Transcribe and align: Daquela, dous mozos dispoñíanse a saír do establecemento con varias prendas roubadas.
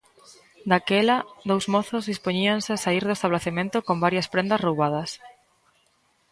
Daquela, 0.71 1.17
dous 1.49 1.65
mozos 1.73 2.07
dispoñíanse 2.11 2.69
a 2.73 2.81
saír 2.85 3.03
do 3.05 3.15
establecemento 3.17 3.77
con 3.87 3.97
varias 4.05 4.27
prendas 4.33 4.63
roubadas. 4.65 5.09